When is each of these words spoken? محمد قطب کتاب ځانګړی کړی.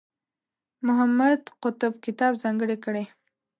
محمد 0.87 1.39
قطب 1.63 1.91
کتاب 2.05 2.33
ځانګړی 2.43 2.77
کړی. 2.85 3.03